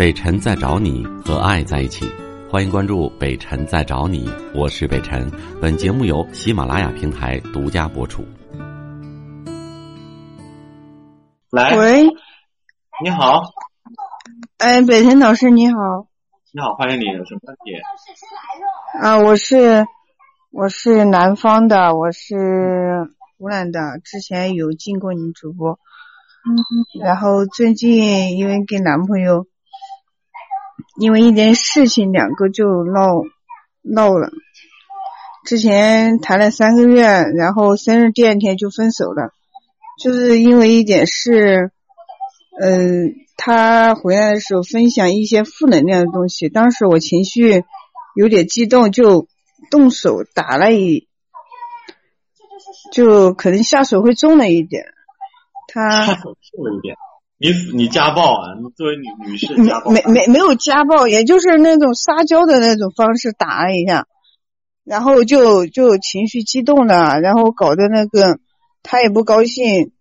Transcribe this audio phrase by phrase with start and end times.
[0.00, 2.06] 北辰在找你和爱在一起，
[2.50, 5.30] 欢迎关注北辰在找你，我是北辰。
[5.60, 8.24] 本节目由喜马拉雅平台独家播出。
[11.50, 12.06] 来，喂，
[13.04, 13.42] 你好，
[14.56, 15.76] 哎，北辰老师你好，
[16.54, 17.72] 你好，欢迎你，有什么问题？
[19.02, 19.84] 啊，我是
[20.50, 25.78] 我是南方的，我是湖南的，之前有进过你直播，
[27.04, 29.44] 然后最近因为跟男朋友
[30.98, 33.22] 因为一点事情，两个就闹
[33.82, 34.30] 闹了。
[35.44, 39.32] 之前谈了三个月，然后生日第二天就分手了，
[40.02, 41.72] 就是因为一点事。
[42.62, 47.64] 嗯，他回来的时候分享一些负能量的东西，当时我情绪
[48.14, 49.28] 有点激动，就
[49.70, 51.08] 动手打了一，
[52.92, 54.84] 就可能下手会重了一点。
[55.68, 56.96] 他下手重了一点，
[57.40, 58.54] 你你家暴啊？
[58.60, 59.90] 你作为女女士家暴？
[59.90, 64.06] 没没没有家暴，也就是那种撒娇的那种方式打了一下，
[64.84, 68.38] 然后就就情绪激动了，然后搞得那个
[68.82, 69.92] 他也不高兴。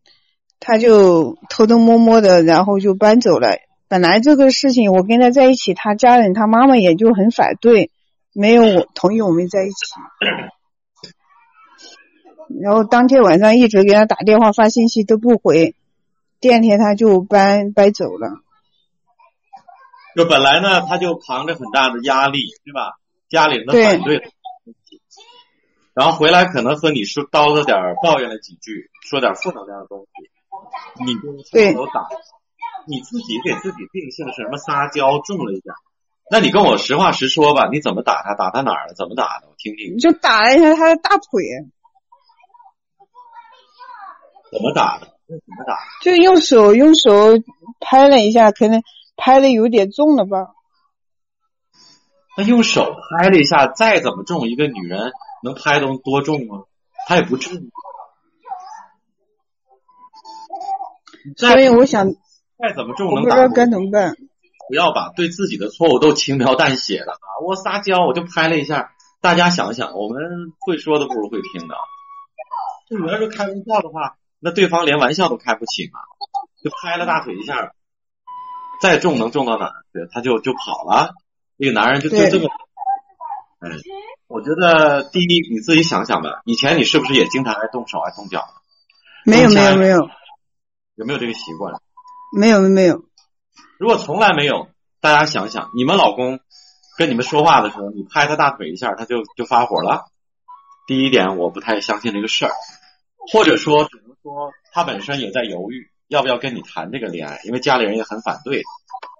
[0.62, 3.48] 他就偷偷摸摸的，然后就搬走了。
[3.88, 7.92] 本来这个事情我跟他在一起，他家人他妈妈也就很反对，
[8.34, 9.76] 没有我同意我们在一起。
[12.62, 15.76] 然后当天晚上一直给他打电话发信息都不回，
[16.40, 18.30] 第二天他就搬搬走了。
[20.16, 22.94] 就本来呢，他就扛着很大的压力，对吧？
[23.30, 24.34] 家里人的反对，
[25.94, 31.06] 然后回来可能和你说叨叨点抱怨了几句，说点负能量的东西。
[31.06, 32.08] 你就从头打，
[32.88, 34.58] 你自己给自己定性是什么？
[34.58, 35.76] 撒娇重了一点。
[36.32, 38.34] 那你跟我实话实说吧，你怎么打他？
[38.34, 38.95] 打他哪儿了？
[38.95, 39.48] 怎么打的？
[39.48, 40.00] 我听听。
[40.00, 41.44] 就打了一下他的大腿。
[44.52, 45.19] 怎么打的？
[45.38, 45.78] 怎么打？
[46.02, 47.12] 就用手用手
[47.80, 48.82] 拍了一下，可能
[49.16, 50.48] 拍的有点重了吧。
[52.38, 55.12] 那用手拍了一下，再怎么重，一个女人
[55.44, 56.64] 能拍动多重吗？
[57.08, 57.54] 她也不重。
[61.36, 62.08] 所以我想，
[62.58, 63.30] 再怎么重能打？
[63.30, 64.16] 不知道该怎么办。
[64.70, 67.28] 不要把对自己的错误都轻描淡写的啊！
[67.44, 68.92] 我撒娇，我就拍了一下。
[69.20, 71.76] 大家想想，我们会说的不如会听的。
[72.88, 76.00] 就你要是开玩笑的话，那对方连玩笑都开不起嘛。
[76.64, 77.72] 就拍了大腿一下，
[78.82, 79.72] 再重能重到哪？
[79.94, 81.14] 对，他就就跑了。
[81.55, 82.50] 那个男人就就这么。
[83.61, 83.72] 嗯，
[84.27, 88.45] 我觉得第一你自己想想吧，以前你是不是也经常爱动手爱动脚？
[89.26, 90.10] 没有没有没有。
[90.95, 91.73] 有没有这个习惯？
[92.38, 93.06] 没有没有。
[93.77, 94.67] 如果从来没有，
[95.00, 96.42] 大家想想，你们老公
[96.98, 100.08] 跟你们说话的时候，你拍他大腿一下，他就就发火了。
[100.88, 102.52] 第一点，我不太相信这个事儿，
[103.32, 108.64] 或者说，只能说他本身也在犹豫要不要跟你谈这个恋爱，因为家里人也很反对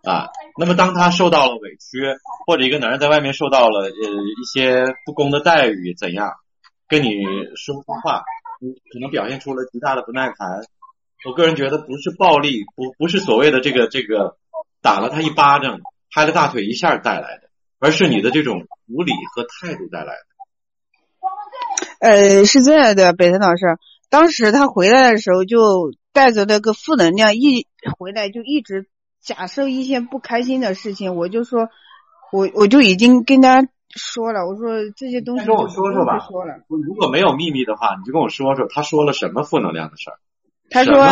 [0.04, 0.30] 啊。
[0.58, 2.02] 那么，当他受到了委屈，
[2.48, 6.34] 或者一个男人在外面受到了呃一些不公的待遇，怎样
[6.88, 7.10] 跟你
[7.56, 8.24] 说不出话，
[8.62, 10.64] 你可能表现出了极大的不耐烦。
[11.26, 14.38] 我个人觉得不是暴力，不不是所谓的这个这个
[14.82, 15.82] 打了他一巴掌，
[16.14, 20.29] 拍了大腿一下带来的，而是你的这种无理和态度带来的。
[22.00, 23.78] 呃，是这样的，北辰老师，
[24.10, 27.68] 当时他回来的时候就带着那个负能量，一
[27.98, 28.88] 回来就一直
[29.22, 31.68] 假设一些不开心的事情，我就说，
[32.32, 36.20] 我我就已经跟他说了，我说这些东西跟我说说吧。
[36.20, 40.18] 说了，如果没有秘密的话，你就跟我说说，他说了什么负能量的事儿。
[40.70, 41.04] 他说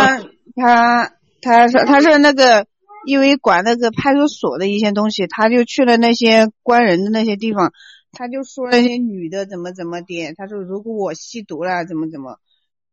[0.56, 1.12] 他
[1.42, 2.66] 他说他说那个
[3.06, 7.74] 因为管那个派出所的一些东西，他就去了那些关人的那些地方，
[8.18, 10.34] 他就说那些女的怎么怎么的。
[10.36, 12.40] 他说如果我吸毒了怎么怎么，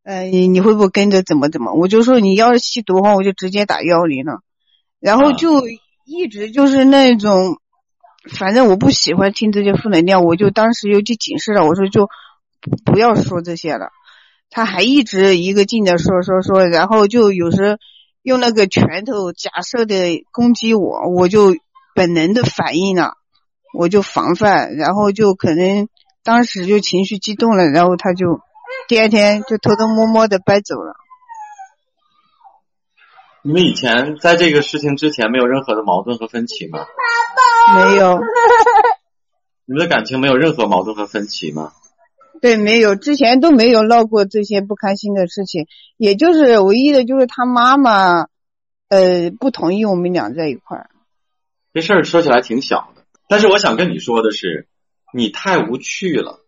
[0.02, 1.72] 呃你你会不会跟着怎么怎么？
[1.72, 4.40] 我就说你要是吸毒的话，我就直接打幺零了。
[5.00, 5.62] 然后就
[6.04, 7.58] 一直就是那种，
[8.30, 12.08] 反正我不喜欢听这些负能量，我就当时就去警示了，我说就
[12.84, 13.88] 不要说这些了。
[14.50, 17.78] 他还一直一个劲的说说说，然后就有时
[18.22, 21.56] 用那个拳头假设的攻击我，我就
[21.94, 23.14] 本能的反应了，
[23.75, 25.88] 我就防范，然后就可能
[26.23, 28.41] 当时就情绪激动了，然后他就
[28.88, 30.94] 第二天就偷偷摸摸的搬走了。
[33.43, 36.87] 你们以前在这个事情之前没有任何的矛盾和分歧吗？
[37.76, 38.19] 没有。
[39.67, 41.73] 你们的感情没有任何矛盾和分歧吗？
[42.41, 45.67] 对，没有，之前都没有闹过这些不开心的事情，
[45.97, 48.26] 也就是唯一的就是他妈妈，
[48.88, 50.91] 呃，不同意我们俩在一块儿。
[51.73, 52.94] 这事儿说起来挺小的，
[53.29, 54.69] 但是我想跟你说的是，
[55.12, 56.41] 你太无趣了。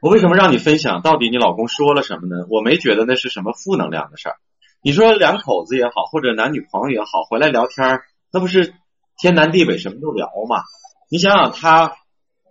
[0.00, 1.00] 我为什么让你分享？
[1.00, 2.46] 到底你老公说了什么呢？
[2.50, 4.36] 我没觉得那是什么负能量的事儿。
[4.82, 8.00] 你说两口子也好，或者男女朋友也好，回来聊天，
[8.30, 8.74] 那不是
[9.18, 10.62] 天南地北什么都聊嘛。
[11.10, 11.96] 你想想，他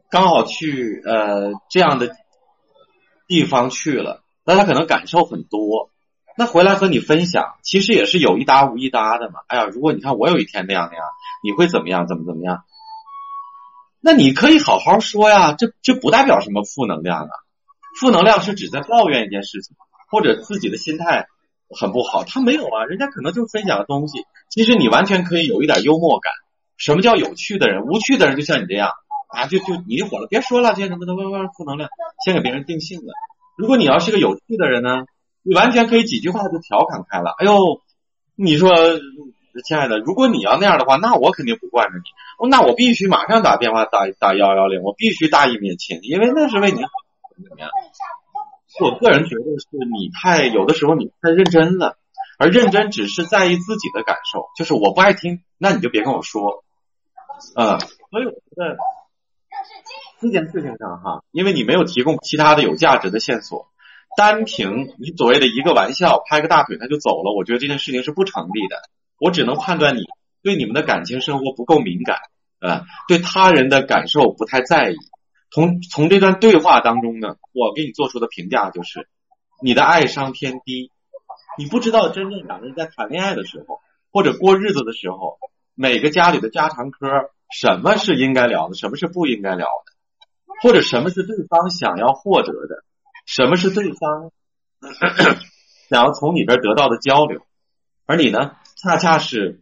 [0.09, 2.15] 刚好去呃这样的
[3.27, 5.91] 地方去了，那他可能感受很多。
[6.35, 9.41] 那回来和你分享，其实也是有一搭无一搭的嘛。
[9.47, 11.05] 哎呀，如果你看我有一天那样那样，
[11.43, 12.07] 你会怎么样？
[12.07, 12.63] 怎么怎么样？
[14.05, 17.29] 那你可以好好说呀，这这不代表什么负能量啊。
[17.97, 19.77] 负能量是指在抱怨一件事情，
[20.11, 21.27] 或者自己的心态
[21.69, 22.25] 很不好。
[22.25, 24.25] 他没有啊，人家可能就分享的东西。
[24.49, 26.33] 其实你完全可以有一点幽默感。
[26.75, 27.83] 什么叫有趣的人？
[27.83, 28.91] 无趣的人就像你这样
[29.29, 31.89] 啊，就就你火了，别说了，这些什么的，哇哇负能量，
[32.25, 33.13] 先给别人定性了。
[33.57, 35.05] 如果你要是个有趣的人呢？
[35.45, 37.35] 你完全可以几句话就调侃开了。
[37.37, 37.81] 哎呦，
[38.35, 38.69] 你说，
[39.61, 42.49] 亲爱的，如果你要那样的话，那我肯定不惯着你。
[42.49, 46.89] 那我必须马上打电话打打幺幺零，我必须大义灭亲，因为那是为你好。
[47.35, 47.69] 怎么样？
[48.79, 51.97] 我个人觉得是你太有的时候你太认真了，
[52.39, 56.63] 而认真只是在意自己的感受，就是我不爱听，那你就别跟我说。
[57.55, 57.79] 嗯，
[58.09, 58.77] 所以我觉得
[60.19, 63.67] 这件事情上哈，因为你没有提供其他的有价值的线索。
[64.15, 68.77] 单凭你所谓的一个玩笑，拍个大腿他就走了，我觉得这件事情是不成立的。
[69.23, 70.01] 我只能判断你
[70.41, 72.17] 对你们的感情生活不够敏感，
[72.59, 74.95] 啊，对他人的感受不太在意。
[75.49, 79.07] 从从这段对话当中呢，我给你做出的评价就是，
[79.61, 80.91] 你的爱商偏低，
[81.57, 83.79] 你不知道真正两个人在谈恋爱的时候，
[84.11, 85.37] 或者过日子的时候，
[85.73, 87.07] 每个家里的家常嗑，
[87.49, 89.93] 什么是应该聊的，什么是不应该聊的，
[90.61, 92.83] 或者什么是对方想要获得的。
[93.25, 94.31] 什么是对方
[95.89, 97.39] 想要从你这儿得到的交流，
[98.05, 99.61] 而你呢，恰恰是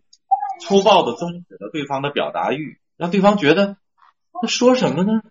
[0.60, 3.78] 粗暴的终止了对方的表达欲，让对方觉得
[4.42, 5.22] 那说什么呢？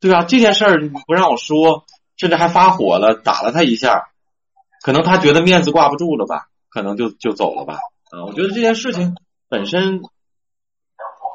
[0.00, 0.24] 对吧？
[0.24, 1.84] 这件事儿你不让我说，
[2.16, 4.08] 甚至还发火了，打了他一下，
[4.82, 7.74] 可能他觉得面子挂不住了吧，可能就就走了吧。
[8.10, 9.16] 啊，我觉得这件事情
[9.48, 10.00] 本身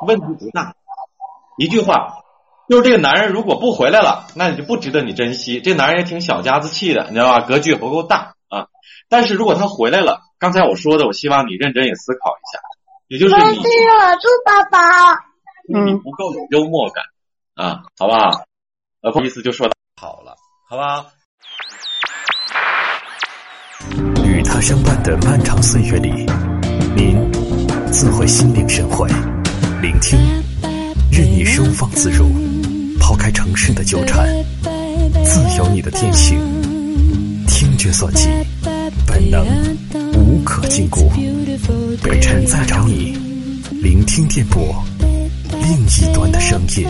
[0.07, 0.75] 问题不大，
[1.57, 2.19] 一句话。
[2.69, 5.59] 就是这个男人如果不回来了，那你就不值得你珍惜。
[5.59, 7.41] 这男人也挺小家子气的，你知道吧？
[7.41, 8.67] 格局不够大啊。
[9.09, 12.59] 但是如果他回来了，刚才我说的，我希望你认真也思考一下，
[13.07, 14.77] 也就是你，猪宝宝，
[15.69, 17.01] 你不够有幽默感
[17.55, 18.43] 啊，好不好？
[19.01, 20.35] 呃，不好意思，就说到好了，
[20.67, 21.05] 好不好？
[24.25, 26.09] 与他相伴的漫长岁月里，
[26.93, 27.31] 您
[27.89, 29.07] 自会心领神会，
[29.81, 30.19] 聆听，
[31.09, 32.27] 任你收放自如。
[32.99, 34.27] 抛开城市的纠缠，
[35.23, 36.37] 自有你的天性。
[37.47, 38.27] 听觉所及，
[39.07, 39.45] 本能
[40.67, 41.09] 禁锢。
[42.03, 43.17] 北辰在找你，
[43.81, 44.61] 聆听电波
[45.61, 46.87] 另一端的声音。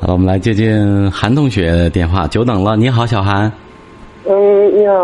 [0.00, 2.76] 好了，我们来接近韩同学的电话，久等了。
[2.76, 3.50] 你好，小韩。
[4.26, 4.94] 嗯，你好，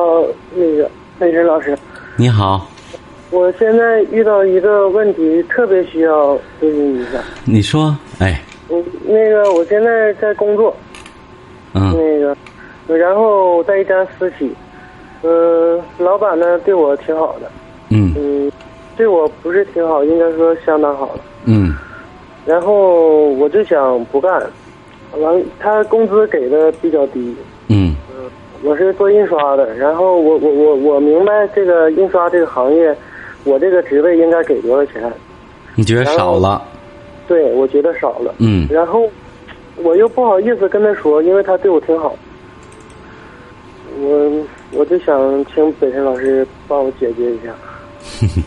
[0.55, 1.77] 那个北辰老师。
[2.17, 2.69] 你好。
[3.31, 7.23] 我现在遇到一个问题，特别需要咨询一下。
[7.45, 8.41] 你说，哎。
[8.71, 10.75] 嗯，那个我现在在工作。
[11.75, 11.93] 嗯。
[11.97, 14.55] 那个，然后在一家私企，
[15.23, 17.51] 嗯，老板呢对我挺好的。
[17.89, 18.15] 嗯。
[18.17, 18.53] 嗯，
[18.97, 21.21] 对我不是挺好，应该说相当好了。
[21.47, 21.75] 嗯。
[22.47, 24.41] 然后我就想不干，
[25.19, 27.37] 完他工资给的比较低。
[27.69, 27.97] 嗯。
[28.63, 32.95] 我是做印刷的，然后我我我我明白这个印刷这个行业，
[33.45, 35.11] 我这个职位应该给多少钱？
[35.75, 36.63] 你觉得少了？
[37.31, 38.35] 对，我觉得少了。
[38.39, 38.67] 嗯。
[38.69, 39.09] 然后
[39.77, 42.17] 我又不好意思跟他说，因为他对我挺好。
[44.01, 47.55] 我我就想请北辰老师帮我解决一下。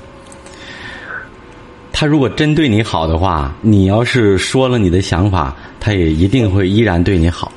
[1.93, 7.49] 他如果真对你好的话，你要是说了你的想法，他也一定会依然对你好。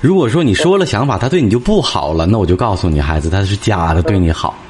[0.00, 4.56] 如果说你说了想法，他对你就不好了，那我就告诉你，孩子，他是假的对你好。
[4.58, 4.69] 嗯，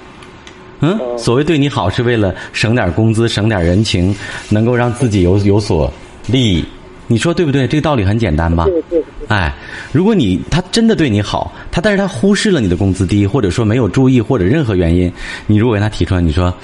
[1.18, 4.14] 所谓对你好，是为了省点工资、省点人情，
[4.48, 5.92] 能够让自己有有所
[6.26, 6.64] 利益。
[7.06, 7.66] 你说对不对？
[7.66, 8.66] 这个道理很简单吧？
[8.66, 9.04] 对对。
[9.26, 9.52] 哎，
[9.90, 15.12] 如果你他真的对你好，他但是他忽视了你的工资低，或者说没有注意，或者任何原因，
[15.48, 16.54] 你如果跟他提出来，你说，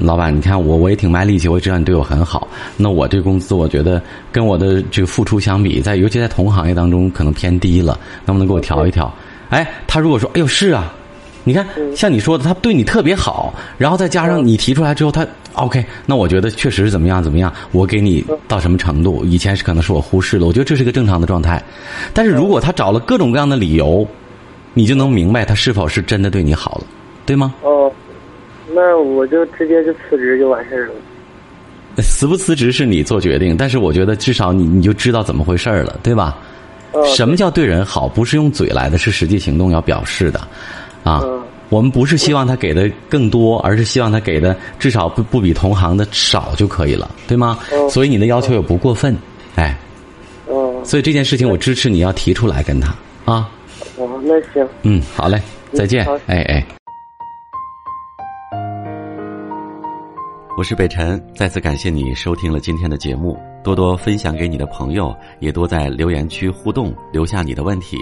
[0.00, 4.02] 老板，你看我我也挺卖力气，我也知道你对我很好，那我这工资我觉得
[4.32, 9.14] 跟我的这个付出相比，在尤其在同行业当中可能偏低了，能不能给我调一调？
[9.50, 10.92] 哎，他如果说，哎呦是啊。
[11.44, 19.24] 你看，像你说的，他对你特别好，然后再加上你提出来之后，他 OK，那我觉得确实是怎么样怎么样，我给你到什么程度？
[19.24, 21.62] 以前是可能是我忽视了，我觉得这是一个正常的状态。
[22.14, 24.06] 但是如果他找了各种各样的理由，
[24.74, 26.84] 你就能明白他是否是真的对你好了，
[27.26, 27.54] 对吗？
[27.62, 27.92] 哦，
[28.72, 30.94] 那我就直接就辞职就完事儿了。
[32.02, 36.38] 辞不辞职是你做决定，但是我觉得至少你你就知道怎么回事了，对吧？
[36.94, 38.06] 嗯什么叫对人好？
[38.06, 40.46] 不是用嘴来的，是实际行动要表示的，
[41.02, 41.20] 啊。
[41.24, 41.42] 嗯
[41.72, 47.58] 我们不是希望他给的更多，而是希望他给的至少不不比同行的少就可以了，对吗？
[47.72, 49.16] 嗯所以你的要求也不过分，
[49.56, 49.74] 哎，
[50.50, 52.88] 嗯，所以这件事情我支持你要提出来跟他
[53.24, 53.48] 啊。
[53.96, 55.40] 哦，那行，嗯，好嘞，
[55.72, 56.62] 再见好，哎哎。
[60.58, 67.96] 我是北辰，再次感谢你收听了今天的节目，多多分享给你的朋友，也多在留言区互动，留下你的问题，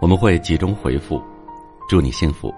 [0.00, 1.20] 我们会集中回复。
[1.88, 2.52] 祝你幸福。